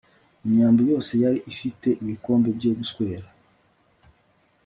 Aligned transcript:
Imyambi 0.45 0.81
yose 0.91 1.13
yari 1.23 1.39
ifite 1.51 1.87
ibikombe 2.01 2.49
byo 2.57 2.71
guswera 2.79 3.27